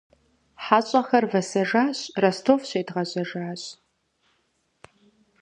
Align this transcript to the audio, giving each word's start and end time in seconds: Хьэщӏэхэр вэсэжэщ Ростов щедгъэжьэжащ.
Хьэщӏэхэр 0.63 1.25
вэсэжэщ 1.31 1.99
Ростов 2.21 2.61
щедгъэжьэжащ. 2.69 3.61